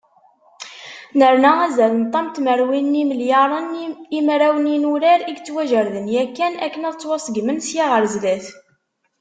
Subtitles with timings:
[1.19, 3.67] Nerna azal n ṭam tmerwin n yimelyaren
[4.17, 8.45] i mraw n yinurar i yettwajerden yakan akken ad ttwaṣegmen sya ɣar sdat.